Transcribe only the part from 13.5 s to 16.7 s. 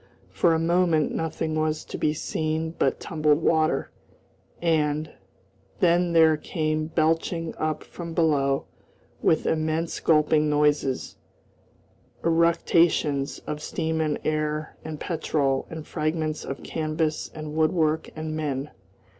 steam and air and petrol and fragments of